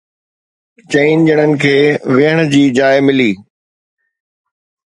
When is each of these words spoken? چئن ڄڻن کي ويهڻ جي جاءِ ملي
چئن 0.91 1.17
ڄڻن 1.27 1.51
کي 1.63 1.75
ويهڻ 2.15 2.37
جي 2.53 2.63
جاءِ 2.79 2.97
ملي 3.07 3.31